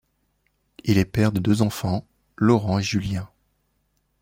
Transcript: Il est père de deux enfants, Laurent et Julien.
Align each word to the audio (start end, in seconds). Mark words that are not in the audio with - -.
Il 0.83 0.97
est 0.97 1.05
père 1.05 1.31
de 1.31 1.39
deux 1.39 1.61
enfants, 1.61 2.07
Laurent 2.35 2.79
et 2.79 2.81
Julien. 2.81 3.29